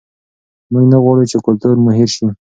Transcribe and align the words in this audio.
موږ 0.71 0.85
نه 0.91 0.97
غواړو 1.03 1.29
چې 1.31 1.37
کلتور 1.45 1.75
مو 1.83 1.91
هېر 1.97 2.09
شي. 2.15 2.27